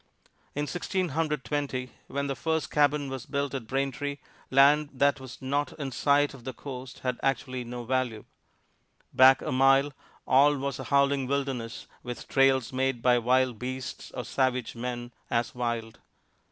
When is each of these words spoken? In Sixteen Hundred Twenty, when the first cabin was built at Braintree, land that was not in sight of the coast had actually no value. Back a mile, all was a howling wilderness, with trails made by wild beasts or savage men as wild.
In 0.55 0.65
Sixteen 0.65 1.09
Hundred 1.09 1.45
Twenty, 1.45 1.91
when 2.07 2.25
the 2.25 2.35
first 2.35 2.71
cabin 2.71 3.07
was 3.07 3.27
built 3.27 3.53
at 3.53 3.67
Braintree, 3.67 4.17
land 4.49 4.89
that 4.93 5.19
was 5.19 5.39
not 5.43 5.73
in 5.73 5.91
sight 5.91 6.33
of 6.33 6.43
the 6.43 6.53
coast 6.55 7.01
had 7.01 7.19
actually 7.21 7.63
no 7.63 7.83
value. 7.83 8.25
Back 9.13 9.43
a 9.43 9.51
mile, 9.51 9.93
all 10.25 10.57
was 10.57 10.79
a 10.79 10.85
howling 10.85 11.27
wilderness, 11.27 11.85
with 12.01 12.27
trails 12.27 12.73
made 12.73 13.03
by 13.03 13.19
wild 13.19 13.59
beasts 13.59 14.09
or 14.15 14.25
savage 14.25 14.75
men 14.75 15.11
as 15.29 15.53
wild. 15.53 15.99